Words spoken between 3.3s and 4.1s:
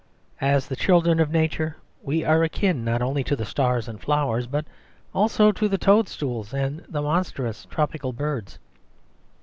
the stars and